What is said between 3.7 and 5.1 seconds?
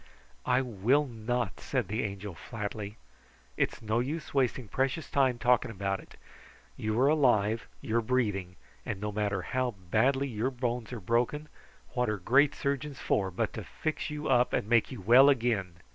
no use wasting precious